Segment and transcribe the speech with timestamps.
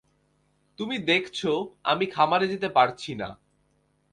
[0.79, 1.51] তুমি দেখছো,
[1.83, 3.29] আমি খামারে যেতে পারছি না।